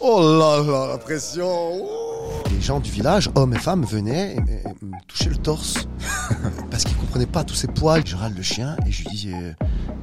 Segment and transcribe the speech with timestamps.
[0.00, 1.84] Oh là là, la pression.
[2.50, 5.74] Les gens du village, hommes et femmes, venaient et, et- et me toucher le torse.
[6.70, 8.02] Parce qu'ils comprenaient pas tous ces poils.
[8.06, 9.52] Je râle le chien et je lui dis, euh,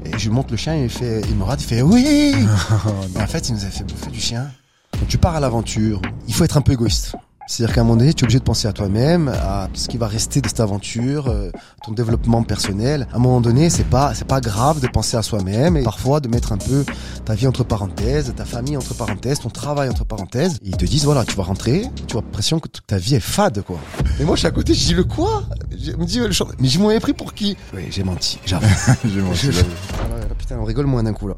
[0.06, 2.36] et je lui montre le chien et il fait, il me rate, il fait oui.
[3.20, 4.52] En fait, il nous a fait bouffer du chien.
[5.00, 7.16] Quand tu pars à l'aventure, il faut être un peu égoïste.
[7.48, 9.98] C'est-à-dire qu'à un moment donné, tu es obligé de penser à toi-même, à ce qui
[9.98, 11.50] va rester de cette aventure, euh,
[11.86, 13.08] ton développement personnel.
[13.14, 16.20] À un moment donné, c'est pas, c'est pas grave de penser à soi-même et parfois
[16.20, 16.84] de mettre un peu
[17.26, 20.56] ta vie entre parenthèses, ta famille entre parenthèses, ton travail entre parenthèses.
[20.64, 23.20] Et ils te disent, voilà, tu vas rentrer, tu as l'impression que ta vie est
[23.22, 23.80] fade, quoi.
[24.20, 25.44] Et moi, je suis à côté, je dis, le quoi?
[25.72, 27.56] Je me dis, le chant- mais je m'avais pris pour qui?
[27.74, 28.66] Oui, j'ai menti, j'avoue.
[29.06, 29.62] J'ai menti, Je-.
[30.02, 31.36] Ah putain, on rigole moins d'un coup, là.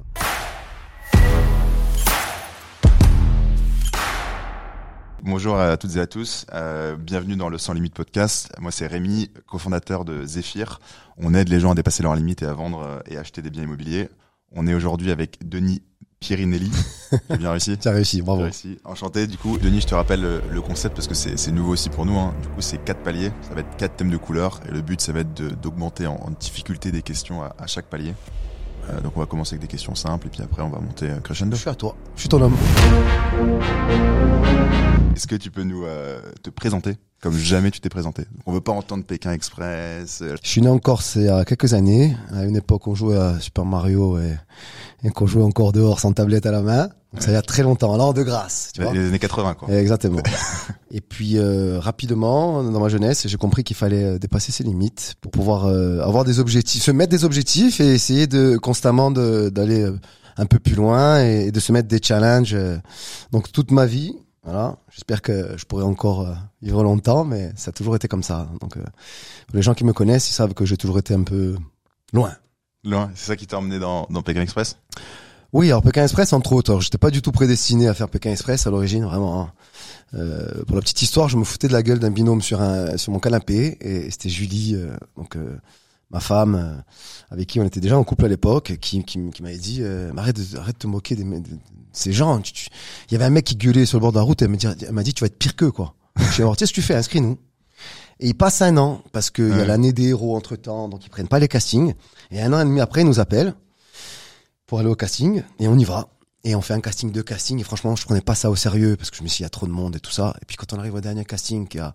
[5.24, 8.52] Bonjour à toutes et à tous, euh, bienvenue dans le Sans Limite podcast.
[8.60, 10.80] Moi c'est Rémi, cofondateur de Zephyr.
[11.18, 13.50] On aide les gens à dépasser leurs limites et à vendre euh, et acheter des
[13.50, 14.10] biens immobiliers.
[14.56, 15.82] On est aujourd'hui avec Denis
[16.20, 16.72] Pirinelli.
[17.30, 18.44] J'ai bien réussi Tu as réussi, bravo.
[18.44, 18.78] réussi.
[18.86, 19.28] Enchanté.
[19.28, 22.06] Du coup, Denis, je te rappelle le, le concept parce que c'est nouveau aussi pour
[22.06, 22.18] nous.
[22.18, 22.34] hein.
[22.42, 23.32] Du coup, c'est quatre paliers.
[23.48, 26.16] Ça va être quatre thèmes de couleurs et le but, ça va être d'augmenter en,
[26.16, 28.16] en difficulté des questions à, à chaque palier.
[28.90, 31.10] Euh, donc, on va commencer avec des questions simples et puis après, on va monter
[31.10, 31.56] euh, crescendo.
[31.56, 31.96] Je suis à toi.
[32.16, 32.56] Je suis ton homme.
[35.16, 38.22] Est-ce que tu peux nous euh, te présenter comme jamais tu t'es présenté?
[38.22, 40.24] Donc, On veut pas entendre Pékin Express.
[40.42, 43.18] Je suis né en Corse il y a quelques années, à une époque on jouait
[43.18, 44.38] à Super Mario et,
[45.04, 46.90] et qu'on jouait encore dehors sans tablette à la main.
[47.14, 48.94] Donc ça il y a très longtemps, l'an de grâce, tu vois.
[48.94, 49.70] les années 80, quoi.
[49.74, 50.20] Exactement.
[50.92, 55.16] et puis euh, rapidement, dans ma jeunesse, j'ai compris qu'il fallait euh, dépasser ses limites
[55.20, 59.82] pour pouvoir euh, avoir des objectifs, se mettre des objectifs et essayer de constamment d'aller
[59.82, 60.00] euh,
[60.38, 62.54] un peu plus loin et, et de se mettre des challenges.
[62.54, 62.78] euh.
[63.32, 64.78] Donc toute ma vie, voilà.
[64.92, 66.28] J'espère que je pourrai encore
[66.62, 68.48] vivre longtemps, mais ça a toujours été comme ça.
[68.62, 68.84] Donc euh,
[69.54, 71.56] les gens qui me connaissent, ils savent que j'ai toujours été un peu
[72.14, 72.34] loin.
[72.84, 74.78] Loin, c'est ça qui t'a emmené dans, dans Pékin Express?
[75.52, 76.72] Oui, alors Pékin Express entre autres.
[76.72, 79.42] Alors, J'étais pas du tout prédestiné à faire Pékin Express à l'origine, vraiment.
[79.42, 79.52] hein.
[80.16, 82.98] Euh, pour la petite histoire, je me foutais de la gueule d'un binôme sur un
[82.98, 85.56] sur mon canapé et c'était Julie, euh, donc euh,
[86.10, 86.82] ma femme, euh,
[87.30, 90.12] avec qui on était déjà en couple à l'époque, qui qui, qui m'avait dit euh,
[90.18, 91.48] arrête de arrête de te moquer des, de, de
[91.94, 92.42] ces gens.
[93.10, 94.42] Il y avait un mec qui gueulait sur le bord de la route.
[94.42, 95.94] Et elle m'a dit elle m'a dit tu vas être pire qu'eux quoi.
[96.18, 97.38] Je suis alors, tu sais ce que tu fais, inscris-nous.
[98.20, 101.06] Et il passe un an parce qu'il y a l'année des héros entre temps, donc
[101.06, 101.94] ils prennent pas les castings.
[102.32, 103.54] Et un an et demi après, ils nous appellent
[104.70, 106.08] pour aller au casting et on y va.
[106.46, 108.96] Et on fait un casting de casting et franchement, je prenais pas ça au sérieux
[108.96, 110.36] parce que je me suis dit, il y a trop de monde et tout ça.
[110.42, 111.94] Et puis quand on arrive au dernier casting, qui a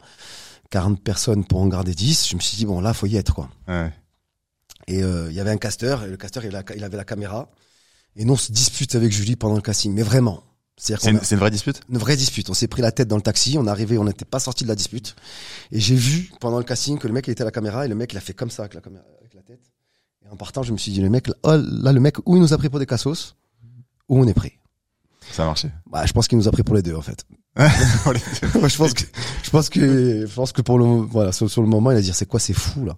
[0.71, 3.33] 40 personnes pour en garder 10, je me suis dit, bon, là, faut y être,
[3.35, 3.49] quoi.
[3.69, 3.91] Ouais.
[4.87, 7.05] Et euh, il y avait un casteur et le casteur, il, a- il avait la
[7.05, 7.49] caméra.
[8.17, 10.43] Et nous, on se dispute avec Julie pendant le casting, mais vraiment.
[10.77, 11.81] C'est une, une vraie dispute?
[11.89, 12.51] Une vraie dispute.
[12.51, 14.65] On s'est pris la tête dans le taxi, on est arrivé, on n'était pas sorti
[14.65, 15.15] de la dispute.
[15.71, 17.89] Et j'ai vu pendant le casting que le mec il était à la caméra et
[17.89, 19.61] le mec il a fait comme ça avec la caméra, avec la tête.
[20.24, 22.41] Et en partant, je me suis dit le mec, oh, là le mec où il
[22.43, 23.37] nous a pris pour des cassos,
[24.09, 24.53] où on est pris.
[25.31, 25.71] Ça a marché.
[25.91, 27.25] Bah, je pense qu'il nous a pris pour les deux en fait.
[27.57, 29.03] Je pense que,
[29.45, 32.01] je pense que, je pense que pour le, voilà, sur, sur le moment, il a
[32.01, 32.97] dit c'est quoi, c'est fou là.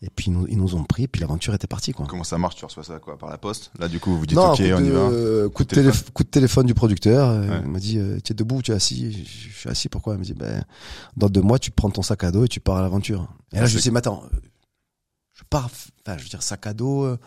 [0.00, 2.06] Et puis ils nous, ils nous ont pris, puis l'aventure était partie quoi.
[2.08, 3.72] Comment ça marche Tu reçois ça quoi Par la poste?
[3.80, 5.48] Là, du coup, vous dites Non, ok, on y va.
[5.52, 5.92] coup, de téléphone.
[6.00, 7.28] télé- coup de téléphone du producteur.
[7.30, 7.60] euh.
[7.64, 9.10] Il m'a dit, euh, tu es debout, tu es assis?
[9.26, 10.14] Je, suis assis, pourquoi?
[10.14, 10.64] Il me dit, ben,
[11.16, 13.26] dans deux mois, tu prends ton sac à dos et tu pars à l'aventure.
[13.52, 14.22] Et là, je lui c'est- dis, mais attends,
[15.38, 17.18] je pars, enfin, je veux dire, sac à dos, euh,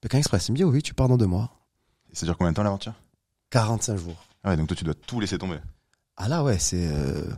[0.00, 0.48] Pékin Express.
[0.48, 1.52] Il me dit, oui, tu pars dans deux mois.
[2.10, 2.94] Et ça dure combien de temps l'aventure?
[3.50, 4.26] 45 jours.
[4.42, 5.58] Ah Ouais, donc toi, tu dois tout laisser tomber.
[6.16, 7.30] Ah là, ouais, c'est, euh,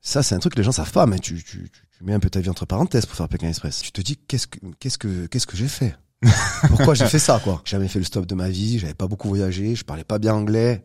[0.00, 2.20] ça, c'est un truc que les gens savent pas, mais tu, tu, tu, mets un
[2.20, 3.80] peu ta vie entre parenthèses pour faire Pékin Express.
[3.80, 5.96] Tu te dis, qu'est-ce que, qu'est-ce que, qu'est-ce que j'ai fait?
[6.68, 7.62] Pourquoi j'ai fait ça, quoi?
[7.64, 10.34] Jamais fait le stop de ma vie, j'avais pas beaucoup voyagé, je parlais pas bien
[10.34, 10.82] anglais.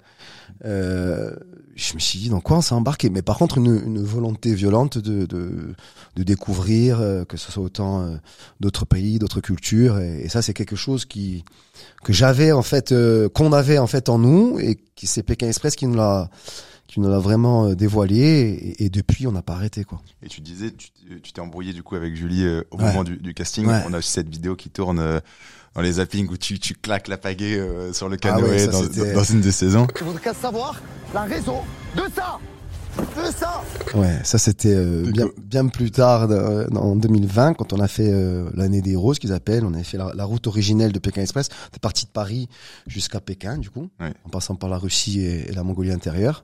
[0.66, 1.36] Euh,
[1.76, 3.10] je me suis dit, dans quoi on s'est embarqué?
[3.10, 5.74] Mais par contre, une, une volonté violente de, de,
[6.16, 8.16] de découvrir, euh, que ce soit autant euh,
[8.60, 9.98] d'autres pays, d'autres cultures.
[10.00, 11.44] Et, et ça, c'est quelque chose qui,
[12.04, 15.48] que j'avais, en fait, euh, qu'on avait, en fait, en nous, et qui, c'est Pékin
[15.48, 16.30] Express qui nous l'a,
[16.94, 18.76] qui nous l'a vraiment euh, dévoilé.
[18.80, 20.02] Et, et depuis, on n'a pas arrêté, quoi.
[20.22, 20.90] Et tu disais, tu
[21.22, 22.86] tu t'es embrouillé du coup avec Julie euh, au Ouais.
[22.86, 23.66] moment du, du casting.
[23.68, 23.82] Ouais.
[23.88, 25.20] On a aussi cette vidéo qui tourne euh,
[25.76, 28.60] dans les zappings où tu, tu claques la pagaie euh, sur le Ah canoë ouais,
[28.60, 29.88] ça, dans, dans une des saisons.
[30.00, 30.82] Je voudrais savoir
[31.14, 31.58] la raison
[31.96, 32.40] De ça?
[33.96, 38.10] Ouais, ça c'était euh, bien, bien plus tard, euh, en 2020, quand on a fait
[38.12, 39.66] euh, l'année des roses qu'ils appellent.
[39.66, 41.50] On avait fait la, la route originelle de Pékin Express.
[41.72, 42.50] On est parti de Paris
[42.88, 44.14] jusqu'à Pékin, du coup, Ouais.
[44.26, 46.44] en passant par la Russie et, et la Mongolie intérieure.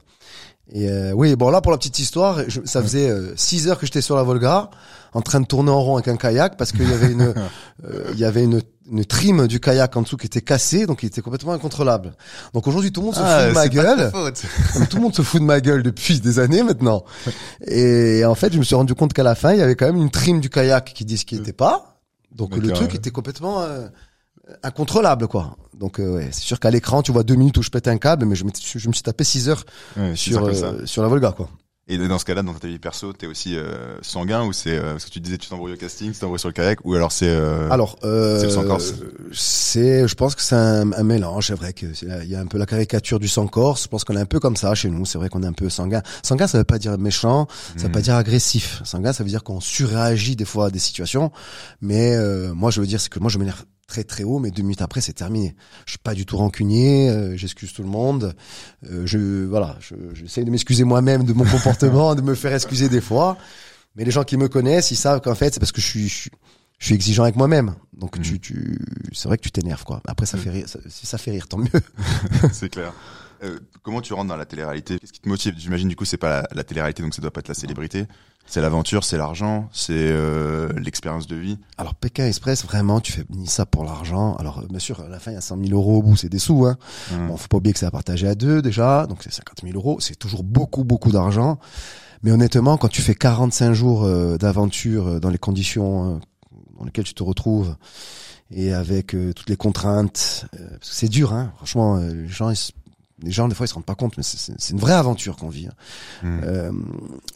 [0.72, 3.80] Et euh, oui, bon là pour la petite histoire, je- ça faisait euh, six heures
[3.80, 4.70] que j'étais sur la Volga,
[5.14, 7.34] en train de tourner en rond avec un kayak parce qu'il y avait une,
[7.86, 8.62] euh, il y avait une,
[8.92, 12.14] une trime du kayak en dessous qui était cassée, donc il était complètement incontrôlable.
[12.54, 14.12] Donc aujourd'hui tout le monde se Ah, fout de ma gueule.
[14.12, 14.44] faute.
[14.92, 17.04] Tout le monde se fout de ma gueule depuis des années maintenant.
[17.66, 19.88] Et en fait, je me suis rendu compte qu'à la fin, il y avait quand
[19.88, 22.00] même une trime du kayak qui dit ce qui n'était pas.
[22.32, 23.88] Donc le truc était complètement euh,
[24.64, 25.56] incontrôlable quoi.
[25.78, 27.98] Donc euh, ouais, c'est sûr qu'à l'écran tu vois deux minutes où je pète un
[27.98, 29.64] câble, mais je, me- je me suis tapé six heures
[29.98, 31.50] Ouais, sur euh, sur la Volga quoi.
[31.92, 34.92] Et dans ce cas-là, dans ta vie perso, t'es aussi euh, sanguin ou c'est euh,
[34.92, 37.12] parce que tu disais tu t'embrouilles au casting, tu t'embrouilles sur le kayak ou alors
[37.12, 38.94] c'est euh, Alors, euh, c'est le sang corse.
[39.34, 41.48] C'est, je pense que c'est un, un mélange.
[41.48, 43.84] C'est vrai que c'est- il y a un peu la caricature du sang corse.
[43.84, 45.04] Je pense qu'on est un peu comme ça chez nous.
[45.08, 46.04] C'est vrai qu'on est un peu sanguin.
[46.22, 48.82] Sanguin, ça veut pas dire méchant, ça veut pas dire agressif.
[48.86, 51.32] Sanguin, ça veut dire qu'on surréagit des fois à des situations.
[51.82, 54.52] Mais euh, moi, je veux dire, c'est que moi, je m'énerve très très haut, mais
[54.52, 55.56] deux minutes après, c'est terminé.
[55.86, 57.10] Je suis pas du tout rancunier.
[57.10, 58.34] euh, J'excuse tout le monde.
[58.90, 62.88] Euh, je voilà, je- j'essaie de m'excuser moi-même de mon comportement, de me faire excuser
[62.88, 63.38] des fois.
[63.96, 66.08] Mais les gens qui me connaissent, ils savent qu'en fait, c'est parce que je suis,
[66.08, 66.32] je suis,
[66.78, 67.76] je suis exigeant avec moi-même.
[67.98, 68.24] Donc Mhm.
[68.24, 68.80] tu, tu,
[69.12, 70.02] c'est vrai que tu t'énerves quoi.
[70.08, 70.44] Après, ça Mhm.
[70.44, 70.70] fait rire.
[70.70, 71.68] ça- si ça fait rire, tant mieux.
[72.54, 72.94] c'est clair.
[73.44, 75.00] Euh, comment tu rentres dans la télé-réalité?
[75.00, 75.56] Qu'est-ce qui te motive?
[75.58, 78.06] J'imagine du coup c'est pas la, la télé-réalité donc ça doit pas être la célébrité.
[78.46, 81.60] C'est l'aventure, c'est l'argent, c'est euh, l'expérience de vie.
[81.78, 84.36] Alors Pékin Express, vraiment, tu fais ni ça pour l'argent.
[84.38, 86.16] Alors euh, bien sûr, à la fin, il y a 100 000 euros au bout,
[86.16, 86.66] c'est des sous.
[86.66, 86.76] Hein.
[87.14, 87.28] Hum.
[87.28, 89.76] Bon, faut pas oublier que c'est à partager à deux déjà, donc c'est 50 000
[89.76, 90.00] euros.
[90.00, 91.60] C'est toujours beaucoup, beaucoup d'argent.
[92.24, 96.20] Mais honnêtement, quand tu fais 45 jours euh, d'aventure dans les conditions euh,
[96.80, 97.76] dans lesquelles tu te retrouves
[98.52, 101.54] et avec euh, toutes les contraintes, euh, parce que c'est dur, hein.
[101.58, 102.72] Franchement, euh, les gens, ils se-
[103.22, 105.50] les gens des fois ils se rendent pas compte, mais c'est- une vraie aventure qu'on
[105.50, 105.68] vit.
[105.68, 105.74] hein.
[106.24, 106.42] Hum.
[106.44, 106.72] Euh,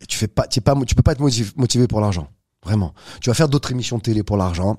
[0.07, 2.27] tu fais pas, tu es pas, tu peux pas être motivé, motivé pour l'argent,
[2.65, 2.93] vraiment.
[3.21, 4.77] Tu vas faire d'autres émissions de télé pour l'argent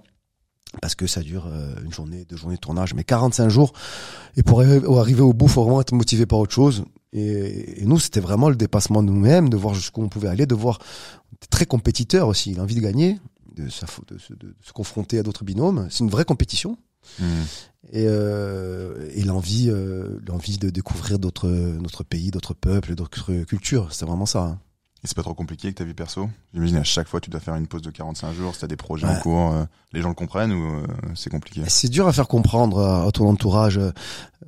[0.83, 3.73] parce que ça dure euh, une journée, deux journées de tournage, mais 45 jours.
[4.37, 6.85] Et pour arri- pour arriver au bout, faut vraiment être motivé par autre chose.
[7.13, 10.47] Et, et nous, c'était vraiment le dépassement de nous-mêmes, de voir jusqu'où on pouvait aller,
[10.47, 10.81] de voir
[11.51, 13.21] très compétiteur aussi, l'envie de gagner,
[13.55, 15.87] de, de, se- de se confronter à d'autres binômes.
[15.91, 16.77] C'est une vraie compétition
[17.93, 23.93] Et, euh, et l'envie, euh, l'envie de découvrir d'autres, notre pays, d'autres peuples, d'autres cultures.
[23.93, 24.41] C'est vraiment ça.
[24.43, 24.59] hein.
[25.03, 26.31] Et c'est pas trop compliqué avec ta vie perso?
[26.55, 28.77] J'imagine à chaque fois tu dois faire une pause de 45 jours, si t'as des
[28.77, 31.61] projets en cours, euh, les gens le comprennent ou euh, c'est compliqué?
[31.69, 33.77] C'est dur à faire comprendre à, à ton entourage.
[33.77, 33.91] euh,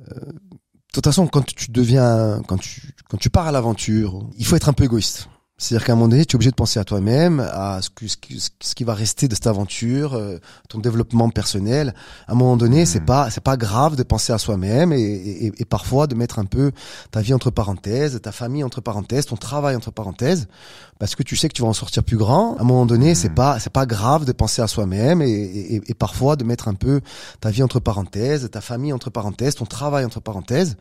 [0.09, 4.55] de toute façon, quand tu deviens, quand tu, quand tu pars à l'aventure, il faut
[4.55, 5.29] être un peu égoïste.
[5.59, 8.07] C'est-à-dire qu'à un moment donné, tu es obligé de penser à toi-même, à ce, que,
[8.07, 10.37] ce, qui, ce qui va rester de cette aventure, euh,
[10.69, 11.95] ton développement personnel.
[12.27, 13.05] À un moment donné, c'est Mhm.
[13.05, 16.45] pas, c'est pas grave de penser à soi-même et, et, et parfois de mettre un
[16.45, 16.71] peu
[17.09, 20.47] ta vie entre parenthèses, ta famille entre parenthèses, ton travail entre parenthèses,
[20.99, 22.55] parce que tu sais que tu vas en sortir plus grand.
[22.57, 23.35] À un moment donné, c'est Mhm.
[23.35, 26.75] pas, c'est pas grave de penser à soi-même et, et, et parfois de mettre un
[26.75, 27.01] peu
[27.41, 30.77] ta vie entre parenthèses, ta famille entre parenthèses, ton travail entre parenthèses,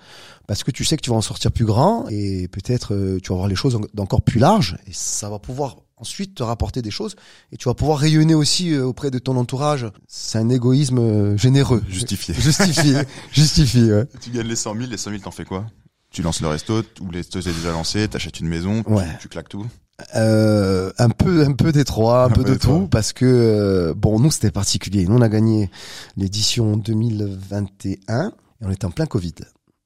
[0.46, 3.31] parce que tu sais que tu vas en sortir plus grand et peut-être euh, tu
[3.31, 4.38] vas voir les choses en- d'encore plus
[4.86, 7.16] et ça va pouvoir ensuite te rapporter des choses
[7.52, 9.86] et tu vas pouvoir rayonner aussi euh, auprès de ton entourage.
[10.08, 11.82] C'est un égoïsme euh, généreux.
[11.88, 12.34] Justifié.
[12.38, 12.96] Justifié.
[13.32, 14.06] Justifié, ouais.
[14.20, 15.66] tu gagnes les 100 000, les 100 000 t'en fais quoi?
[16.10, 19.06] Tu lances le resto, ou les restos est déjà lancé, t'achètes une maison, tu- Ouais.
[19.20, 19.66] tu, claques tout?
[20.14, 22.78] Euh, un peu, un peu des trois, un, Un peu peu de trois.
[22.80, 25.06] tout, parce que euh, bon, nous c'était particulier.
[25.06, 25.70] Nous on a gagné
[26.16, 29.34] l'édition 2021 et on était en plein Covid.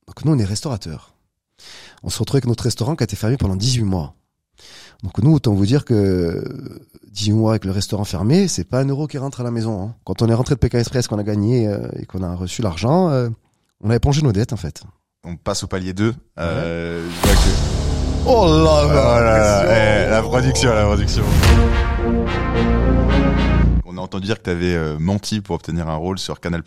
[0.06, 1.14] Donc nous on est restaurateurs.
[2.02, 4.14] On se retrouvait avec notre restaurant qui a été fermé pendant 18 mois.
[5.02, 6.44] Donc nous autant vous dire que
[7.12, 9.82] 18 mois avec le restaurant fermé, c'est pas un euro qui rentre à la maison.
[9.82, 9.94] hein.
[10.04, 12.62] Quand on est rentré de Pékin Express, qu'on a gagné euh, et qu'on a reçu
[12.62, 13.28] l'argent, euh,
[13.82, 14.82] on a épongé nos dettes en fait.
[15.24, 16.14] On passe au palier 2.
[16.38, 18.26] Euh, je vois que...
[18.26, 19.20] Oh là Oh là
[19.64, 21.24] là, eh, la production, la production.
[23.86, 26.62] On a entendu dire que t'avais euh, menti pour obtenir un rôle sur Canal+.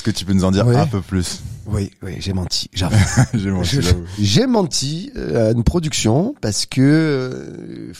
[0.00, 0.76] Est-ce que tu peux nous en dire Ouais.
[0.76, 1.42] un peu plus?
[1.66, 2.70] Oui, oui, j'ai menti.
[3.34, 3.80] J'ai menti.
[4.18, 7.92] J'ai menti euh, à une production parce que euh,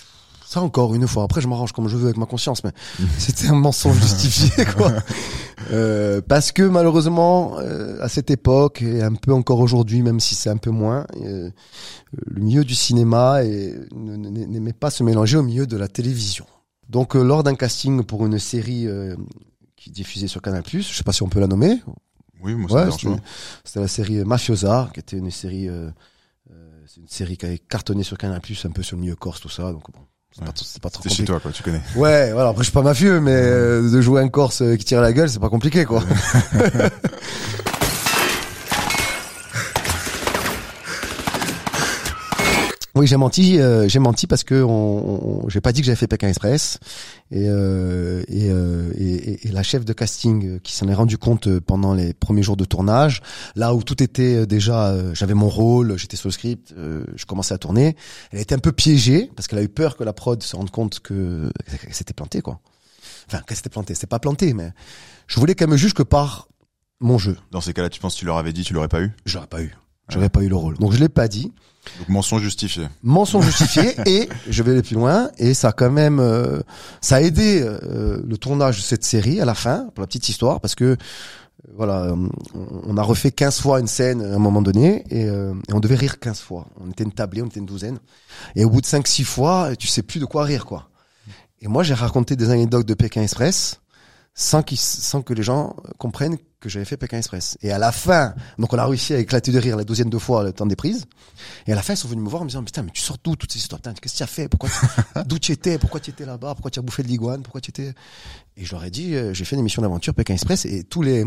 [0.46, 1.24] ça encore une fois.
[1.24, 2.70] Après, je m'arrange comme je veux avec ma conscience, mais
[3.18, 4.94] c'était un mensonge justifié, quoi.
[5.72, 10.34] Euh, parce que malheureusement, euh, à cette époque et un peu encore aujourd'hui, même si
[10.34, 11.50] c'est un peu moins, euh,
[12.14, 13.42] le milieu du cinéma
[13.92, 16.46] n'aimait pas se mélanger au milieu de la télévision.
[16.88, 18.88] Donc, lors d'un casting pour une série
[19.80, 21.80] qui diffusait sur Canal+, je sais pas si on peut la nommer,
[22.42, 23.20] Oui, moi ça Ouais, dérange
[23.64, 25.90] c'était la série Mafiosa, qui était une série, euh,
[26.52, 29.40] euh, c'est une série qui avait cartonné sur Canal+, un peu sur le milieu corse,
[29.40, 29.72] tout ça.
[29.72, 30.00] Donc bon,
[30.32, 30.46] c'est Ouais.
[30.46, 31.32] pas, trop- c'est pas trop C'est chez compliqué.
[31.32, 31.80] toi, quoi, tu connais.
[31.96, 32.50] Ouais, voilà.
[32.50, 35.12] Après, je suis pas mafieux, mais euh, de jouer un corse euh, qui tire la
[35.14, 36.02] gueule, c'est pas compliqué, quoi.
[42.96, 43.58] Oui, j'ai menti.
[43.60, 46.78] euh, j'ai menti parce que on, on- j'ai pas dit que j'avais fait Pékin Express
[47.30, 51.16] et, euh, et, euh, et, et- la chef de casting euh, qui s'en est rendu
[51.16, 53.22] compte euh, pendant les premiers jours de tournage,
[53.54, 57.26] là où tout était euh, déjà, j'avais mon rôle, j'étais sur le script, euh, je
[57.26, 57.94] commençais à tourner.
[58.32, 60.70] Elle été un peu piégée parce qu'elle a eu peur que la prod se rende
[60.70, 61.50] compte que
[61.82, 62.60] qu'elle s'était plantée, quoi.
[63.28, 64.72] Enfin, qu'elle s'était plantée, c'était pas planté, mais
[65.28, 66.48] je voulais qu'elle me juge que par
[66.98, 67.36] mon jeu.
[67.52, 69.12] Dans ces cas-là, tu penses que tu leur avais dit, tu l'aurais pas eu?
[69.24, 69.72] Je l'aurais pas eu.
[70.10, 70.76] J'aurais pas eu le rôle.
[70.78, 71.52] Donc je l'ai pas dit.
[71.98, 72.86] Donc mensonge justifié.
[73.02, 76.60] Mensonge justifié et je vais aller plus loin et ça a quand même euh,
[77.00, 80.28] ça a aidé euh, le tournage de cette série à la fin pour la petite
[80.28, 80.96] histoire parce que euh,
[81.74, 82.14] voilà
[82.86, 85.80] on a refait 15 fois une scène à un moment donné et, euh, et on
[85.80, 86.66] devait rire 15 fois.
[86.80, 87.98] On était une tablée, on était une douzaine
[88.56, 90.90] et au bout de 5 6 fois, tu sais plus de quoi rire quoi.
[91.62, 93.79] Et moi j'ai raconté des anecdotes de Pékin Express
[94.34, 97.56] sans, sans que les gens comprennent que j'avais fait Pékin Express.
[97.62, 100.18] Et à la fin, donc on a réussi à éclater de rire la douzième de
[100.18, 101.06] fois le temps des prises.
[101.66, 103.00] Et à la fin, ils sont venus me voir en me disant, putain, mais tu
[103.00, 103.80] sors d'où toutes ces histoires?
[103.80, 104.48] Putain, qu'est-ce que tu as fait?
[104.48, 104.68] Pourquoi,
[105.26, 105.78] d'où tu étais?
[105.78, 106.54] Pourquoi tu étais là-bas?
[106.54, 107.42] Pourquoi tu as bouffé de l'iguane?
[107.42, 107.94] Pourquoi tu étais,
[108.56, 111.00] et je leur ai dit, euh, j'ai fait une émission d'aventure Pékin Express et tous
[111.02, 111.24] les,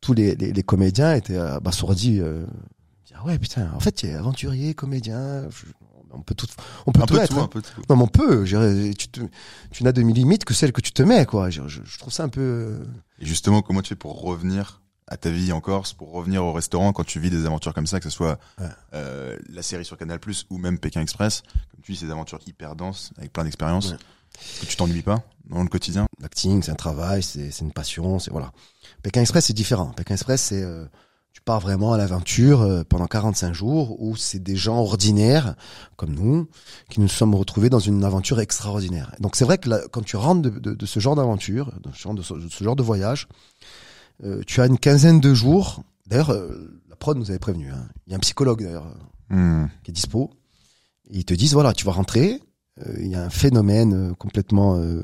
[0.00, 2.46] tous les, les, les comédiens étaient abasourdis, euh,
[3.06, 5.66] dire, ah ouais, putain, en fait, tu es aventurier, comédien, je-
[6.16, 6.46] on peut tout,
[6.86, 7.34] on peut Un tout peu de être.
[7.34, 7.44] tout, hein.
[7.44, 7.82] un peu de tout.
[7.88, 8.44] Non, mais on peut.
[8.96, 9.20] Tu, te-
[9.70, 11.50] tu n'as de limites que celles que tu te mets, quoi.
[11.50, 12.40] Je, je- je trouve ça un peu.
[12.40, 12.84] euh,
[13.20, 16.52] Et justement, comment tu fais pour revenir à ta vie en Corse, pour revenir au
[16.52, 18.66] restaurant quand tu vis des aventures comme ça, que ce soit Ouais.
[18.94, 22.40] euh, la série sur Canal Plus ou même Pékin Express, comme tu dis, ces aventures
[22.46, 23.90] hyper denses avec plein d'expériences.
[23.90, 23.98] Ouais.
[24.60, 26.06] Que tu t'ennuies pas dans le quotidien?
[26.20, 28.50] L'acting, c'est un travail, c'est c'est une passion, c'est voilà.
[29.02, 29.90] Pékin Express, c'est différent.
[29.92, 30.86] Pékin Express, c'est euh,
[31.34, 35.56] tu pars vraiment à l'aventure euh, pendant 45 jours où c'est des gens ordinaires
[35.96, 36.48] comme nous
[36.88, 39.12] qui nous sommes retrouvés dans une aventure extraordinaire.
[39.18, 41.90] Donc c'est vrai que là, quand tu rentres de, de- de ce genre d'aventure, de
[41.92, 43.26] ce genre de, ce- de ce genre de voyage,
[44.22, 45.82] euh, tu as une quinzaine de jours.
[46.06, 47.68] D'ailleurs, euh, la prod nous avait prévenu.
[47.70, 47.88] hein.
[48.06, 48.86] Il y a un psychologue d'ailleurs
[49.28, 49.66] Hmm.
[49.82, 50.30] qui est dispo.
[51.10, 52.40] Et ils te disent voilà, tu vas rentrer.
[52.86, 55.02] euh, Il y a un phénomène euh, complètement euh,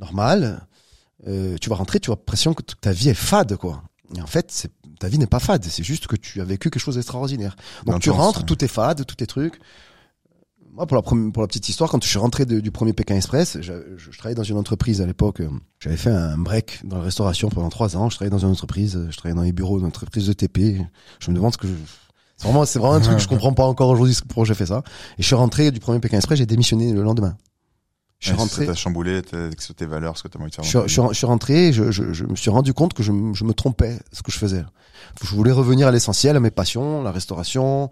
[0.00, 0.66] normal.
[1.28, 3.84] Euh, tu vas rentrer, tu as l'impression que ta vie est fade, quoi.
[4.16, 4.68] Et en fait,
[5.00, 5.64] ta vie n'est pas fade.
[5.64, 7.56] C'est juste que tu as vécu quelque chose d'extraordinaire.
[7.86, 8.44] Donc tu rentres, ouais.
[8.46, 9.58] tout est fade, tout est truc.
[10.74, 13.14] Moi, pour la, pour la petite histoire, quand je suis rentré de- du premier Pékin
[13.16, 15.40] Express, je, je- je travaillais dans une entreprise à l'époque.
[15.40, 15.50] euh,
[15.80, 18.08] J'avais fait un break dans la restauration pendant trois ans.
[18.08, 20.80] Je travaillais dans une entreprise, je travaillais dans les bureaux d'une entreprise de TP.
[21.20, 21.74] Je me demande ce que je...
[22.38, 24.66] C'est vraiment, c'est vraiment un truc que je comprends pas encore aujourd'hui pourquoi j'ai fait
[24.66, 24.82] ça.
[25.18, 27.36] Et je suis rentré du premier Pékin Express, j'ai démissionné le lendemain.
[28.22, 28.66] Je suis Ouais, rentré.
[28.66, 30.64] Ça t'a chamboulé, tes valeurs, ce que t'as envie de faire.
[30.64, 33.02] Je suis, je suis- je suis rentré, je, je, je me suis rendu compte que
[33.02, 34.64] je, me trompais ce que je faisais.
[35.24, 37.90] Je voulais revenir à l'essentiel, à mes passions, la restauration,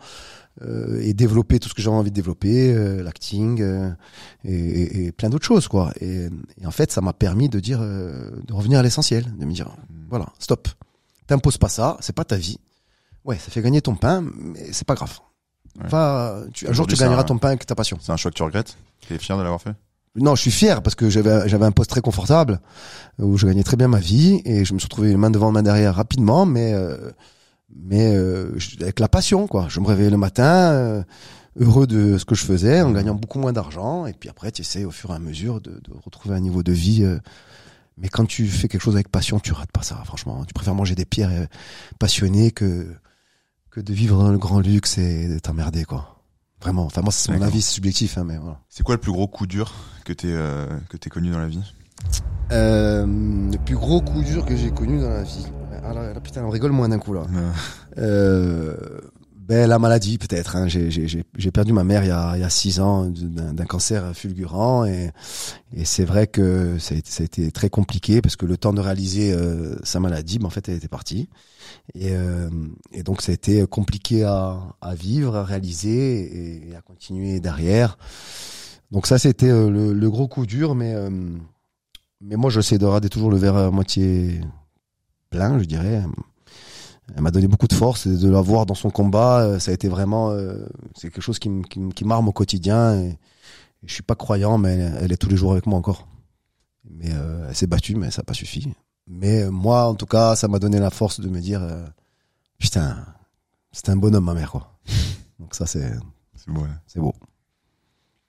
[0.62, 3.90] euh, et développer tout ce que j'avais envie de développer, euh, l'acting, euh,
[4.44, 5.92] et, et- et plein d'autres choses, quoi.
[6.00, 6.28] Et,
[6.60, 9.52] et en fait, ça m'a permis de dire, euh, de revenir à l'essentiel, de me
[9.52, 9.68] dire,
[10.10, 10.68] voilà, stop,
[11.26, 12.58] t'imposes pas ça, c'est pas ta vie.
[13.24, 15.18] Ouais, ça fait gagner ton pain, mais c'est pas grave.
[15.80, 15.88] Ouais.
[15.88, 17.98] Va, tu, un jour tu gagneras ton pain avec ta passion.
[18.00, 18.76] C'est un choix que tu regrettes?
[19.08, 19.74] T'es fier de l'avoir fait?
[20.16, 22.60] Non, je suis fier parce que j'avais j'avais un poste très confortable
[23.18, 25.62] où je gagnais très bien ma vie et je me suis retrouvé main devant main
[25.62, 27.12] derrière rapidement, mais euh,
[27.76, 29.66] mais euh, avec la passion quoi.
[29.68, 31.02] Je me réveillais le matin euh,
[31.60, 34.62] heureux de ce que je faisais en gagnant beaucoup moins d'argent et puis après tu
[34.62, 37.04] essaies au fur et à mesure de, de retrouver un niveau de vie.
[37.04, 37.18] euh,
[37.98, 40.02] mais quand tu fais quelque chose avec passion, tu rates pas ça.
[40.06, 41.46] Franchement, tu préfères manger des pierres euh,
[42.00, 42.88] passionnées que
[43.70, 46.19] que de vivre dans le grand luxe et de t'emmerder quoi.
[46.62, 46.84] Vraiment.
[46.84, 48.58] Enfin moi c'est mon avis, subjectif, hein, mais voilà.
[48.68, 49.72] C'est quoi le plus gros coup dur
[50.04, 51.62] que t'es euh, que t'es connu dans la vie?
[52.52, 55.46] Euh, le plus gros coup dur que j'ai connu dans la vie.
[55.82, 57.22] Ah là, là, putain, on rigole moins d'un coup là.
[57.98, 58.76] Euh,
[59.50, 60.54] ben la maladie peut-être.
[60.54, 60.68] Hein.
[60.68, 64.84] J'ai- perdu ma mère il y a, il y a six ans d'un cancer fulgurant
[64.84, 65.10] et,
[65.74, 69.32] et c'est vrai que ça a, été, très compliqué parce que le temps de réaliser
[69.32, 71.28] euh, sa maladie, ben, en fait, elle était partie.
[71.96, 72.48] Et, euh,
[72.92, 77.98] et donc ça a été compliqué à, à vivre, à réaliser et, à continuer derrière.
[78.92, 81.10] Donc ça c'était euh, le, gros coup dur, mais euh,
[82.20, 84.40] mais moi j'essaie de regarder toujours le verre à moitié
[85.28, 86.04] plein, je dirais.
[87.14, 89.70] Elle m'a donné beaucoup de force et de la voir dans son combat, euh, ça
[89.70, 91.50] a été vraiment euh, c'est quelque chose qui,
[92.04, 93.00] m'arme au quotidien.
[93.00, 93.18] Et,
[93.82, 96.06] je suis pas croyant, mais elle, elle est tous les jours avec moi encore.
[96.84, 98.72] Mais euh, elle s'est battue, mais ça n'a pas suffi.
[99.06, 101.84] Mais moi, en tout cas, ça m'a donné la force de me dire, euh,
[102.58, 103.04] putain,
[103.72, 104.78] c'est un bonhomme ma mère quoi.
[105.38, 105.92] Donc ça c'est
[106.34, 106.62] c'est beau.
[106.62, 106.68] ouais.
[106.86, 107.14] c'est beau.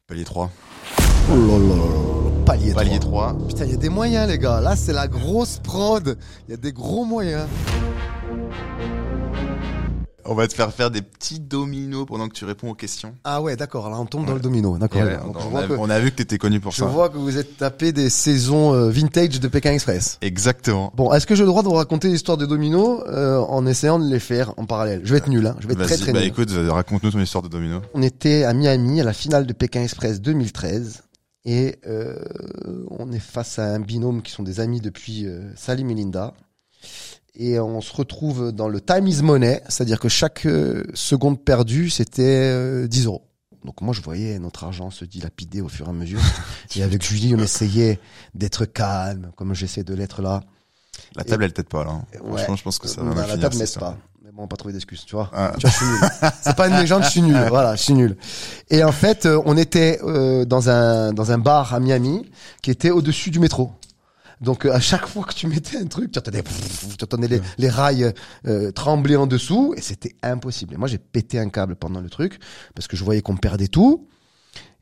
[0.08, 0.52] Palier 3.
[1.30, 1.82] Oh là là
[2.46, 3.34] palier, Palier 3.
[3.34, 3.48] 3.
[3.48, 4.60] Putain, il y a des moyens les gars.
[4.62, 6.18] Là, c'est la grosse prod.
[6.48, 7.46] Il y a des gros moyens.
[10.26, 13.16] On va te faire faire des petits dominos pendant que tu réponds aux questions.
[13.24, 13.90] Ah ouais, d'accord.
[13.90, 14.78] Là, on tombe dans le domino.
[14.78, 15.02] D'accord.
[15.02, 16.86] Ouais, on, je a, que- on a vu que t'étais connu pour Je ça.
[16.86, 20.18] vois que vous êtes tapé des saisons euh, vintage de Pékin Express.
[20.22, 20.92] Exactement.
[20.96, 24.00] Bon, est-ce que j'ai le droit de vous raconter l'histoire des dominos euh, en essayant
[24.00, 25.02] de les faire en parallèle?
[25.04, 25.56] Je vais être nul, hein.
[25.60, 26.28] je vais être très très bah nul.
[26.30, 27.82] écoute, euh, raconte-nous ton histoire de domino.
[27.94, 31.02] On était à Miami à la finale de Pékin Express 2013
[31.46, 32.16] et euh,
[32.90, 36.34] on est face à un binôme qui sont des amis depuis euh, Salim et Linda.
[37.36, 41.90] Et on se retrouve dans le time is money, c'est-à-dire que chaque euh, seconde perdue,
[41.90, 43.26] c'était euh, 10 euros.
[43.64, 46.20] Donc moi, je voyais notre argent se dilapider au fur et à mesure.
[46.76, 48.00] et avec Julie, on essayait
[48.36, 50.42] d'être calme, comme j'essaie de l'être là.
[51.16, 51.92] La table, elle t'aide pas là.
[51.92, 52.06] hein.
[52.24, 52.44] Ouais.
[52.44, 53.98] Franchement, je pense que ça va la table m'aide pas?
[54.34, 55.30] Bon, pas trouvé d'excuses, tu vois.
[55.34, 55.52] Ah.
[55.58, 56.32] Tu vois, je suis nul.
[56.42, 57.38] C'est pas une légende, je suis nul.
[57.50, 58.16] Voilà, je suis nul.
[58.70, 62.30] Et en fait, euh, on était euh, dans un dans un bar à Miami
[62.62, 63.72] qui était au-dessus du métro.
[64.40, 66.44] Donc euh, à chaque fois que tu mettais un truc, tu entendais,
[66.98, 68.14] tu entendais les, les rails
[68.48, 70.74] euh, trembler en dessous et c'était impossible.
[70.74, 72.40] Et moi j'ai pété un câble pendant le truc
[72.74, 74.08] parce que je voyais qu'on perdait tout.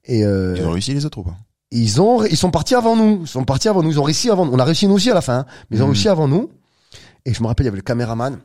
[0.05, 1.35] Et euh, Ils ont réussi les autres ou pas?
[1.71, 3.21] ils ont ils sont partis avant nous.
[3.23, 3.91] Ils sont partis avant nous.
[3.91, 4.53] Ils ont réussi avant nous.
[4.53, 5.45] On a réussi nous aussi à la fin, hein.
[5.69, 5.91] mais ils ont Mhm.
[5.93, 6.49] réussi avant nous.
[7.25, 8.39] Et je me rappelle, il y avait le caméraman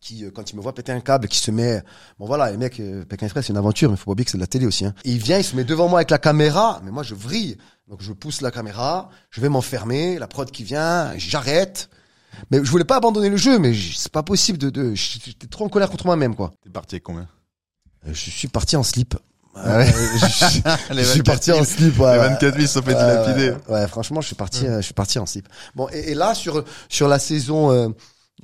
[0.00, 1.82] qui, euh, quand il me voit péter un câble, qui se met,
[2.18, 4.30] bon voilà, les mecs, euh, Pékin Express, c'est une aventure, mais faut pas oublier que
[4.30, 4.84] c'est de la télé aussi.
[4.86, 4.94] Hein.
[5.04, 7.56] Et il vient, il se met devant moi avec la caméra, mais moi je vrille.
[7.88, 11.88] Donc je pousse la caméra, je vais m'enfermer, la prod qui vient, j'arrête.
[12.50, 15.64] Mais je voulais pas abandonner le jeu, mais c'est pas possible de, de, j'étais trop
[15.64, 16.52] en colère contre moi-même, quoi.
[16.62, 17.26] T'es parti avec combien?
[18.06, 19.16] Euh, Je suis parti en slip.
[19.56, 19.86] Ah ouais.
[19.92, 21.58] Je, Les je suis 24 parti 000.
[21.58, 21.94] en slip.
[21.96, 22.18] Les ouais.
[22.18, 23.50] 24 000 se sont fait dilapider.
[23.68, 25.48] Ouais, ouais, franchement, je suis parti, je suis parti en slip.
[25.74, 27.88] Bon, et, et là sur sur la saison euh,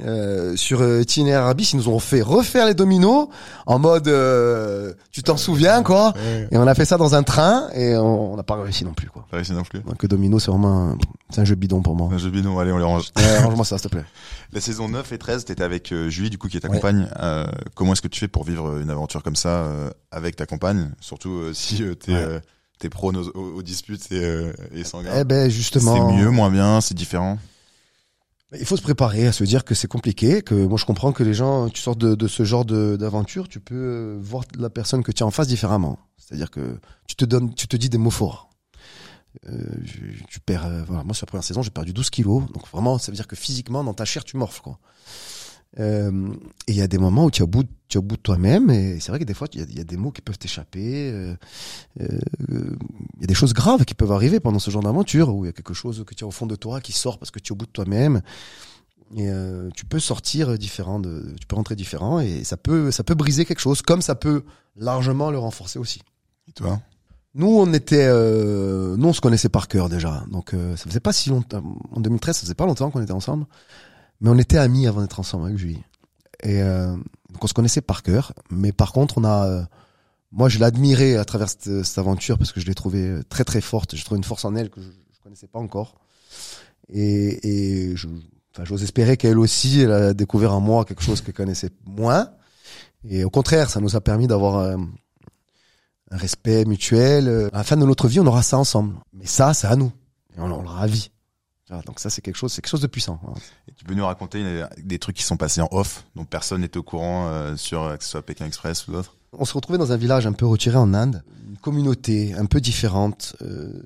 [0.01, 3.29] euh, sur euh, Arabis, ils nous ont fait refaire les dominos
[3.67, 6.49] en mode, euh, tu t'en souviens quoi Ouais.
[6.51, 9.09] Et on a fait ça dans un train et on n'a pas réussi non plus
[9.09, 9.27] quoi.
[9.31, 9.81] Pas réussi non plus.
[9.81, 10.99] Donc domino, c'est vraiment un,
[11.31, 12.09] c'est un jeu bidon pour moi.
[12.13, 13.11] Un jeu bidon, allez, on les range.
[13.17, 14.05] Ouais, range-moi ça, s'il te plaît.
[14.53, 17.09] La saison 9 et 13, t'étais avec euh, Julie, du coup, qui est ta compagne.
[17.21, 20.47] Euh, comment est-ce que tu fais pour vivre une aventure comme ça euh, avec ta
[20.47, 20.91] compagne?
[21.01, 22.19] Surtout euh, si euh, t'es Ouais.
[22.23, 22.41] euh,
[22.79, 25.11] t'es prône aux, aux- disputes et, euh, et sanguin.
[25.19, 27.39] Eh ben justement, C'est mieux, moins bien, c'est différent?
[28.53, 31.23] Il faut se préparer à se dire que c'est compliqué, que moi je comprends que
[31.25, 35.03] les gens, tu sors de, de ce genre d'aventure, tu peux euh, voir la personne
[35.03, 35.99] que tu as en face différemment.
[36.19, 38.51] C'est-à-dire que tu te donnes, tu te dis des mots forts.
[39.49, 39.59] Euh,
[40.29, 42.99] tu perds, euh, voilà, moi sur la première saison j'ai perdu 12 kilos, donc vraiment
[42.99, 44.79] ça veut dire que physiquement dans ta chair tu morfles quoi.
[45.81, 46.29] Euh,
[46.69, 48.17] et il y a des moments où tu es au bout, tu es au bout
[48.17, 49.97] de toi-même et c'est vrai que des fois il y a, il y a des
[49.97, 51.11] mots qui peuvent t'échapper.
[51.11, 51.35] euh,
[52.01, 52.07] euh,
[53.17, 55.49] il y a des choses graves qui peuvent arriver pendant ce genre d'aventure où il
[55.49, 57.41] y a quelque chose que tu as au fond de toi qui sort parce que
[57.41, 58.23] tu es au bout de toi-même
[59.17, 63.05] et euh, tu peux sortir différent de, tu peux rentrer différent et ça peut ça
[63.05, 64.45] peut briser quelque chose comme ça peut
[64.77, 66.03] largement le renforcer aussi.
[66.49, 66.81] Et toi?
[67.35, 71.01] Nous on était euh, nous on se connaissait par cœur déjà donc euh, ça faisait
[71.01, 73.47] pas si longtemps en 2013 ça faisait pas longtemps qu'on était ensemble
[74.21, 75.83] mais on était amis avant d'être ensemble avec Julie.
[76.43, 76.95] Et euh,
[77.31, 78.33] donc on se connaissait par cœur.
[78.51, 79.63] Mais par contre on a euh,
[80.33, 83.97] moi je l'admirais à travers cette, aventure parce que je l'ai trouvée très très forte.
[83.97, 85.95] Je trouve une force en elle que je, je connaissais pas encore.
[86.93, 88.09] Et, et je
[88.53, 92.31] enfin j'ose espérer qu'elle aussi elle a découvert en moi quelque chose qu'elle connaissait moins.
[93.09, 94.77] Et au contraire ça nous a permis d'avoir euh,
[96.11, 97.29] un respect mutuel.
[97.29, 98.95] Euh, à la fin de notre vie on aura ça ensemble.
[99.13, 99.93] Mais ça c'est à nous.
[100.37, 101.11] Et on, on l'aura à vie
[101.69, 103.33] Voilà, donc ça c'est quelque chose c'est quelque chose de puissant hein.
[103.69, 106.61] Et Tu peux nous raconter euh, des trucs qui sont passés en off, dont personne
[106.61, 109.55] n'était au courant euh, sur euh, que ce soit Pékin Express ou d'autres on se
[109.55, 113.83] retrouvait dans un village un peu retiré en Inde, une communauté un peu différente, euh,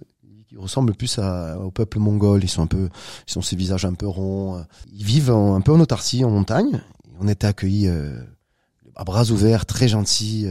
[0.46, 2.44] qui ressemble plus à- au peuple mongol.
[2.44, 2.90] Ils sont un peu,
[3.26, 4.62] ils ont ces visages un peu ronds.
[4.92, 6.82] Ils vivent en- un peu en autarcie, en montagne.
[7.18, 8.20] On était accueillis euh,
[8.94, 10.46] à bras ouverts, très gentils.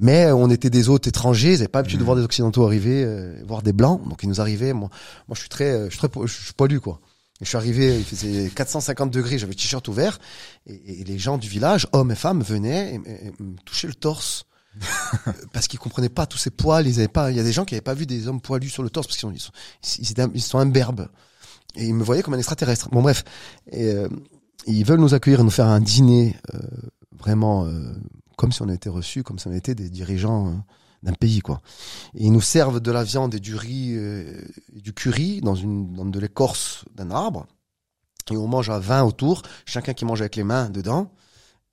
[0.00, 2.06] Euh, mais on était des hôtes étrangers, ils n'avaient pas l'habitude de Mhm.
[2.06, 4.06] voir des occidentaux arriver, euh, voir des blancs.
[4.08, 4.72] Donc ils nous arrivaient.
[4.72, 4.88] Moi,
[5.28, 7.00] moi je suis très, euh, je suis très, je suis poilu quoi.
[7.40, 10.18] Et je suis arrivé, il faisait 450 degrés, j'avais le t-shirt ouvert,
[10.66, 13.88] et, et les gens du village, hommes et femmes, venaient et, et- et me touchaient
[13.88, 14.44] le torse.
[15.26, 17.52] Euh, parce qu'ils comprenaient pas tous ces poils, ils avaient pas, il y a des
[17.52, 19.50] gens qui avaient pas vu des hommes poilus sur le torse parce qu'ils sont,
[20.02, 21.08] ils sont, ils sont imberbes.
[21.74, 22.88] Et ils me voyaient comme un extraterrestre.
[22.90, 23.22] Bon bref.
[23.70, 24.08] Et, euh,
[24.66, 26.58] ils veulent nous accueillir et nous faire un dîner, euh,
[27.18, 27.92] vraiment, euh,
[28.36, 30.52] comme si on était reçus, comme si on était des dirigeants euh,
[31.02, 31.60] d'un pays, quoi.
[32.14, 34.42] Et ils nous servent de la viande et du riz, euh,
[34.74, 37.46] et du curry dans une, dans de l'écorce d'un arbre.
[38.30, 41.12] Et on mange à 20 autour, chacun qui mange avec les mains dedans.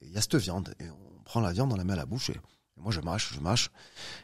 [0.02, 0.74] Il y a cette viande.
[0.80, 2.30] Et on prend la viande, on la met à la bouche.
[2.30, 2.40] Et
[2.78, 3.72] moi, je mâche, je mâche.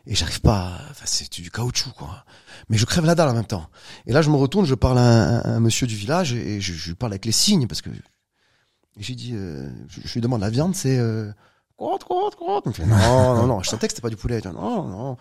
[0.05, 2.25] Et j'arrive pas, à- enfin, c'est du caoutchouc, quoi.
[2.69, 3.67] Mais je crève la dalle en même temps.
[4.05, 6.93] Et là, je me retourne, je parle à un, monsieur du village et je, je
[6.93, 7.89] parle avec les signes parce que
[8.97, 11.31] j'ai dit, euh, je, je lui demande la viande, c'est euh,
[11.79, 12.63] crotte, crotte, crotte.
[12.65, 13.63] Il me fait non, non, non.
[13.63, 14.41] Je sentais que c'était pas du poulet.
[14.41, 15.17] Dis, non, non.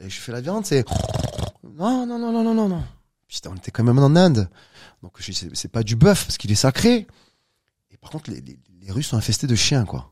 [0.00, 0.84] Et je fais la viande, c'est
[1.62, 2.82] non, non, non, non, non, non, non.
[3.28, 4.48] Putain, on était quand même en Inde,
[5.02, 7.06] donc je dis, c'est pas du bœuf parce qu'il est sacré.
[7.90, 10.10] Et par contre, les, les, les Russes sont infestés de chiens, quoi.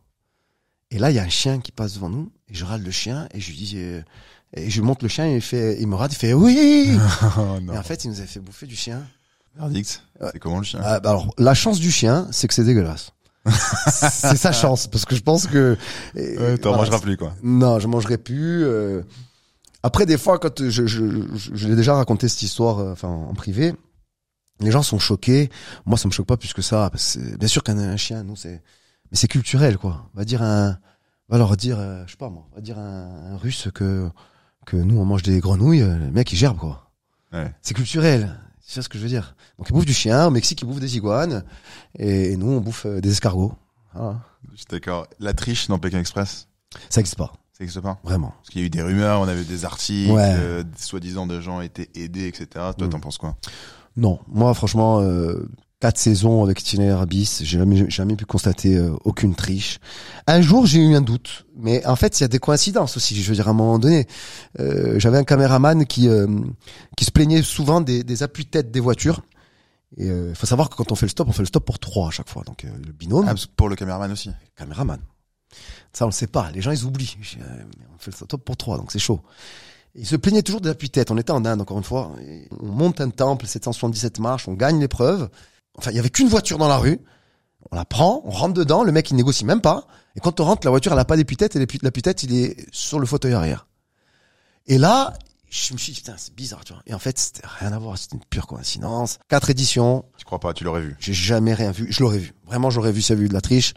[0.90, 2.90] Et là, il y a un chien qui passe devant nous et je râle le
[2.90, 4.02] chien et je lui dis, euh,
[4.54, 6.98] et je lui montre le chien et il fait, il me râle, il fait oui.
[7.38, 9.06] oh, Et en fait, il nous a fait bouffer du chien.
[9.56, 10.02] Verdict.
[10.32, 10.80] C'est comment le chien?
[10.82, 13.12] Ah, bah alors, la chance du chien, c'est que c'est dégueulasse.
[13.46, 15.76] C'est sa chance, parce que je pense que.
[16.14, 17.34] Ouais, T'en voilà, mangeras plus, quoi.
[17.42, 18.64] Non, je mangerai plus.
[18.64, 19.02] euh.
[19.82, 23.08] Après, des fois, quand je, je, je, je l'ai déjà raconté cette histoire, euh, enfin,
[23.08, 23.74] en privé,
[24.60, 25.50] les gens sont choqués.
[25.86, 26.88] Moi, ça me choque pas plus que ça.
[26.90, 28.62] Parce que c'est- bien sûr qu'un un chien, nous, c'est,
[29.10, 30.08] mais c'est culturel, quoi.
[30.14, 30.78] On va dire un,
[31.28, 33.68] on va leur dire, euh, je sais pas moi, on va dire un, un russe
[33.74, 34.08] que,
[34.66, 36.92] que nous, on mange des grenouilles, euh, le mec, il gerbe, quoi.
[37.32, 37.52] Ouais.
[37.60, 38.38] C'est culturel.
[38.64, 39.34] C'est ça ce que je veux dire.
[39.58, 40.26] Donc, ils bouffent du chien.
[40.26, 41.44] Au Mexique, ils bouffent des iguanes.
[41.98, 43.52] Et, et nous, on bouffe euh, des escargots.
[43.92, 44.20] Voilà.
[44.52, 45.06] Je suis d'accord.
[45.18, 46.48] La triche dans Pékin Express,
[46.88, 47.98] Ça n'existe pas, ça n'existe pas?
[48.04, 48.32] Vraiment.
[48.38, 50.34] Parce qu'il y a eu des rumeurs, on avait des articles, Ouais.
[50.38, 52.46] euh, soi-disant des gens étaient aidés, etc.
[52.76, 52.90] Toi, Mm.
[52.90, 53.36] t'en penses quoi?
[53.96, 55.46] Non, moi franchement, euh,
[55.82, 59.80] quatre saisons avec Itinéraire Abyss, j'ai jamais, jamais pu constater euh, aucune triche.
[60.28, 63.20] Un jour, j'ai eu un doute, mais en fait, il y a des coïncidences aussi.
[63.20, 64.06] Je veux dire, à un moment donné,
[64.60, 66.28] euh, j'avais un caméraman qui euh,
[66.96, 69.22] qui se plaignait souvent des, des appuis-tête des voitures.
[69.98, 71.78] Et il faut savoir que quand on fait le stop, on fait le stop pour
[71.78, 72.44] trois à chaque fois.
[72.44, 74.30] Donc euh, le binôme, Ah, Pour le caméraman aussi.
[74.56, 75.00] caméraman.
[75.92, 76.50] Ça, on le sait pas.
[76.52, 77.16] Les gens, ils oublient.
[77.40, 77.62] Euh,
[77.94, 79.20] on fait le stop pour trois, donc c'est chaud.
[79.94, 81.10] Il se plaignait toujours des appuis-tête.
[81.10, 82.12] On était en Inde, encore une fois.
[82.26, 85.28] Et on monte un temple, 777 marches, on gagne l'épreuve.
[85.76, 87.00] Enfin, il y avait qu'une voiture dans la rue.
[87.70, 89.86] On la prend, on rentre dedans, le mec, il négocie même pas.
[90.16, 92.98] Et quand on rentre, la voiture, elle a pas d'appuis-tête et l'appuie-tête, il est sur
[92.98, 93.66] le fauteuil arrière.
[94.66, 95.14] Et là,
[95.52, 96.82] je me suis dit, putain, c'est bizarre, tu vois.
[96.86, 97.98] Et en fait, c'était rien à voir.
[97.98, 99.18] C'était une pure coïncidence.
[99.28, 100.06] Quatre éditions.
[100.16, 100.96] Tu crois pas Tu l'aurais vu?
[100.98, 101.86] J'ai jamais rien vu.
[101.90, 102.32] Je l'aurais vu.
[102.46, 103.74] Vraiment, j'aurais vu avait eu de la triche.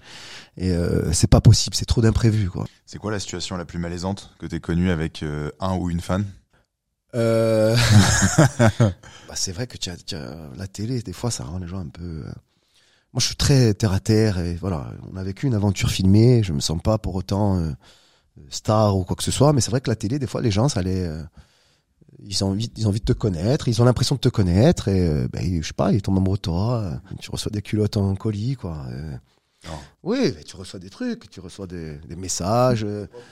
[0.56, 1.76] Et euh, c'est pas possible.
[1.76, 2.66] C'est trop d'imprévus, quoi.
[2.86, 6.00] C'est quoi la situation la plus malaisante que t'aies connue avec euh, un ou une
[6.00, 6.26] fan?
[7.16, 7.76] Euh...
[8.80, 11.88] bah, c'est vrai que as, as la télé, des fois, ça rend les gens un
[11.90, 12.04] peu.
[12.04, 12.24] euh,
[13.14, 16.44] Moi, je suis très terre à terre et voilà, on a vécu une aventure filmée.
[16.44, 17.72] Je me sens pas pour autant euh,
[18.50, 20.52] star ou quoi que ce soit, mais c'est vrai que la télé, des fois, les
[20.52, 21.04] gens, ça les.
[21.04, 21.24] euh,
[22.24, 24.88] Ils ont envie, ils ont envie de te connaître, ils ont l'impression de te connaître
[24.88, 27.02] et ben, je sais pas, ils tombent amoureux de toi.
[27.20, 28.86] Tu reçois des culottes en colis, quoi.
[29.68, 29.74] Non.
[30.04, 32.86] Oui, tu reçois des trucs, tu reçois des, des messages.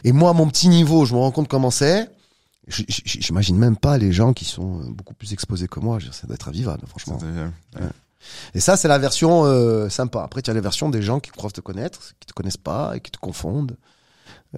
[0.03, 2.09] Et moi, à mon petit niveau, je me rends compte comment c'est.
[2.67, 5.99] J'imagine même pas les gens qui sont euh, beaucoup plus exposés que moi.
[6.11, 7.17] Ça doit être invivable, franchement.
[7.75, 7.81] Ouais.
[8.53, 10.23] Et ça, c'est la version euh, sympa.
[10.23, 12.93] Après, tu as la version des gens qui croient te connaître, qui te connaissent pas
[12.95, 13.75] et qui te confondent.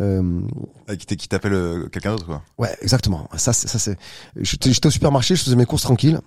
[0.02, 0.42] Euh,
[0.88, 2.44] Ah, Qui t'appelle euh, quelqu'un d'autre, quoi.
[2.60, 3.28] ouais, exactement.
[3.38, 3.98] Ça, c'est, ça, c'est.
[4.36, 6.20] J'étais au supermarché, je faisais mes courses tranquilles.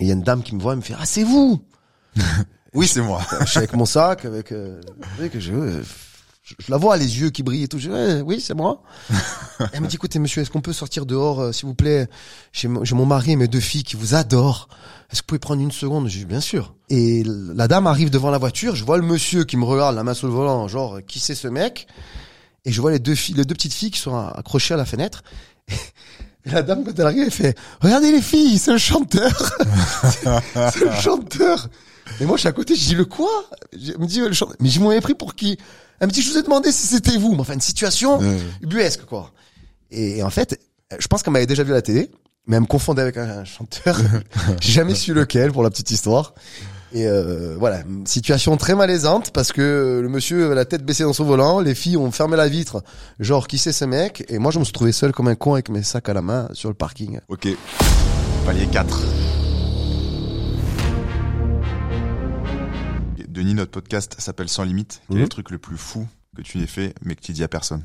[0.00, 1.60] Et il y a une dame qui me voit, elle me fait Ah, c'est vous
[2.74, 3.20] Oui, c'est moi.
[3.40, 4.52] Je suis avec mon sac, avec.
[4.52, 4.80] Euh,
[5.18, 5.82] avec je, euh,
[6.48, 7.78] je, je la vois, les yeux qui brillent et tout.
[7.78, 8.82] Je dis, oui, c'est moi.
[9.72, 12.08] Elle me dit écoutez, monsieur, est-ce qu'on peut sortir dehors, euh, s'il vous plaît?
[12.52, 14.68] J'ai mon j'ai mon mari et mes deux filles qui vous adorent.
[15.10, 16.08] Est-ce que vous pouvez prendre une seconde?
[16.08, 16.74] Je dis bien sûr.
[16.88, 18.76] Et la dame arrive devant la voiture.
[18.76, 21.34] Je vois le monsieur qui me regarde, la main sur le volant, genre qui c'est
[21.34, 21.86] ce mec?
[22.64, 24.86] Et je vois les deux filles, les deux petites filles qui sont accrochées à la
[24.86, 25.22] fenêtre.
[26.46, 29.30] Et la dame, quand elle arrive, elle fait Regardez les filles, c'est le chanteur.
[30.72, 31.68] c'est le chanteur.
[32.20, 33.28] Et moi, je suis à côté, je dis le quoi?
[33.72, 34.56] Je me dis le chanteur.
[34.60, 35.58] Mais je m'avais pris pour qui?
[36.00, 37.32] Elle me dit je vous ai demandé si c'était vous.
[37.32, 38.20] Mais enfin, une situation
[38.62, 39.32] ubuesque, quoi.
[39.90, 40.60] Et, en fait,
[40.98, 42.10] je pense qu'elle m'avait déjà vu à la télé,
[42.46, 43.98] mais elle me confondait avec un, un chanteur.
[44.60, 46.34] J'ai jamais su lequel, pour la petite histoire.
[46.92, 51.12] Et euh, voilà, situation très malaisante parce que le monsieur avait la tête baissée dans
[51.12, 52.82] son volant, les filles ont fermé la vitre,
[53.20, 54.24] genre qui c'est ce mec?
[54.28, 56.22] Et moi, je me suis trouvé seul comme un con avec mes sacs à la
[56.22, 57.20] main sur le parking.
[57.28, 57.48] Ok.
[58.46, 59.02] Palier 4.
[63.38, 65.00] Denis, notre podcast s'appelle Sans Limite.
[65.06, 65.22] Quel est Mhm.
[65.22, 67.84] le truc le plus fou que tu aies fait, mais que tu dis à personne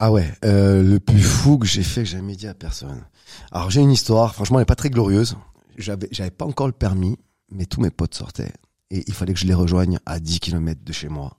[0.00, 3.04] Ah ouais, euh, le plus fou que j'ai fait, que j'ai jamais dit à personne.
[3.52, 5.36] Alors j'ai une histoire, franchement, elle est pas très glorieuse.
[5.78, 7.16] J'avais, j'avais pas encore le permis,
[7.52, 8.52] mais tous mes potes sortaient.
[8.90, 11.38] Et il fallait que je les rejoigne à 10 km de chez moi.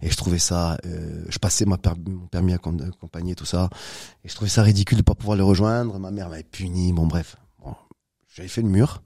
[0.00, 3.68] Et je trouvais ça, euh, je passais ma per- mon permis à accompagner, tout ça.
[4.24, 5.98] Et je trouvais ça ridicule de pas pouvoir les rejoindre.
[5.98, 7.36] Ma mère m'avait puni, bon bref.
[7.58, 7.74] Bon,
[8.28, 9.02] j'avais fait le mur.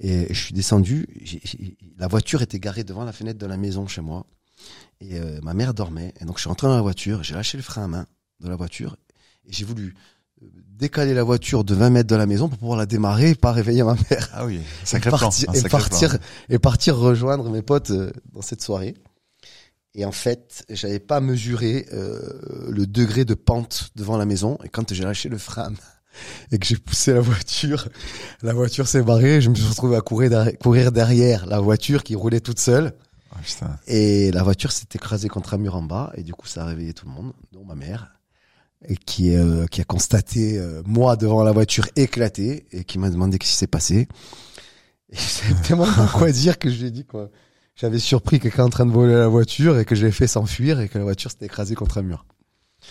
[0.00, 1.06] Et je suis descendu.
[1.98, 4.26] La voiture était garée devant la fenêtre de la maison chez moi.
[5.00, 6.14] Et euh, ma mère dormait.
[6.20, 8.06] Et donc je suis rentré dans la voiture, j'ai lâché le frein à main
[8.40, 8.96] de la voiture.
[9.46, 9.94] Et j'ai voulu
[10.42, 13.34] euh, décaler la voiture de 20 mètres de la maison pour pouvoir la démarrer et
[13.34, 14.30] pas réveiller ma mère.
[14.32, 15.18] Ah oui, sacré et plan.
[15.18, 16.18] partir, et, sacré partir, plan.
[16.48, 18.94] et partir rejoindre mes potes euh, dans cette soirée.
[19.94, 24.58] Et en fait, j'avais pas mesuré euh, le degré de pente devant la maison.
[24.64, 25.76] Et quand j'ai lâché le frein à main
[26.52, 27.88] et que j'ai poussé la voiture,
[28.42, 29.40] la voiture s'est barrée.
[29.40, 32.92] Je me suis retrouvé à courir derrière, courir derrière la voiture qui roulait toute seule.
[33.62, 33.76] Ah.
[33.86, 36.12] Et la voiture s'est écrasée contre un mur en bas.
[36.16, 38.12] Et du coup, ça a réveillé tout le monde, dont ma mère.
[38.86, 43.08] Et qui, euh, qui a constaté euh, moi devant la voiture éclatée et qui m'a
[43.08, 44.08] demandé qu'est-ce qui s'est passé.
[45.10, 47.30] Et je savais tellement pas quoi dire que je lui ai dit quoi.
[47.76, 50.78] J'avais surpris quelqu'un en train de voler la voiture et que je l'ai fait s'enfuir
[50.80, 52.24] et que la voiture s'était écrasée contre un mur.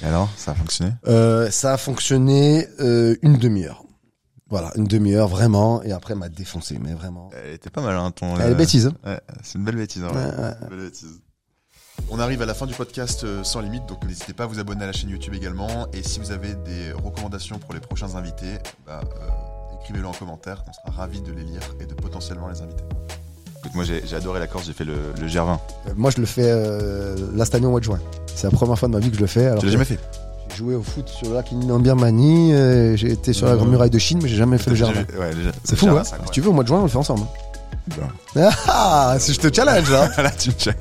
[0.01, 0.91] Et alors, ça a fonctionné?
[1.07, 3.83] Euh, ça a fonctionné euh, une demi-heure.
[4.49, 5.81] Voilà, une demi-heure vraiment.
[5.83, 7.29] Et après, elle m'a défoncé, mais vraiment.
[7.45, 8.35] Elle était pas mal, hein, ton...
[8.37, 8.87] Elle est bêtise.
[8.87, 8.93] hein.
[9.05, 10.03] Ouais, c'est une belle bêtise.
[10.03, 10.43] Hein, Ouais, ouais.
[10.43, 10.53] ouais.
[10.63, 11.21] Une belle bêtise.
[12.09, 14.59] On arrive à la fin du podcast euh, sans limite, donc n'hésitez pas à vous
[14.59, 15.87] abonner à la chaîne YouTube également.
[15.93, 20.63] Et si vous avez des recommandations pour les prochains invités, bah, euh, écrivez-le en commentaire.
[20.67, 22.83] On sera ravis de les lire et de potentiellement les inviter.
[23.63, 25.57] Écoute, moi j'ai adoré la Corse, j'ai fait le, le GR20.
[25.87, 27.99] Euh, moi, je le fais euh, là année au mois de juin.
[28.35, 29.45] C'est la première fois de ma vie que je le fais.
[29.47, 29.99] Alors Tu l'as jamais fait
[30.49, 32.53] J'ai joué au foot sur le lac en Birmanie.
[32.53, 34.75] euh, j'ai été sur la Euh, Grande Muraille de Chine, mais j'ai jamais fait le
[35.17, 36.89] Ouais, le- C'est fou, GR20, hein Si tu veux, au mois de juin, on le
[36.89, 37.25] fait ensemble.
[38.67, 40.09] Ah, si je te challenge là.
[40.13, 40.79] Voilà, tu me challenges.